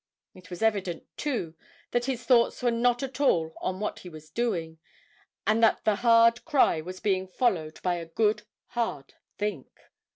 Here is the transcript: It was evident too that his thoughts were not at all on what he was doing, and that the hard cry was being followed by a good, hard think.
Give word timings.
It 0.33 0.49
was 0.49 0.63
evident 0.63 1.03
too 1.15 1.53
that 1.91 2.05
his 2.05 2.23
thoughts 2.23 2.63
were 2.63 2.71
not 2.71 3.03
at 3.03 3.19
all 3.21 3.53
on 3.61 3.79
what 3.79 3.99
he 3.99 4.09
was 4.09 4.31
doing, 4.31 4.79
and 5.45 5.61
that 5.61 5.85
the 5.85 5.97
hard 5.97 6.43
cry 6.43 6.81
was 6.81 6.99
being 6.99 7.27
followed 7.27 7.79
by 7.83 7.97
a 7.97 8.07
good, 8.07 8.41
hard 8.69 9.13
think. 9.37 9.67